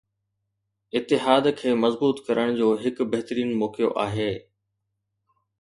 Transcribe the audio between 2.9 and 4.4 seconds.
بهترين موقعو آهي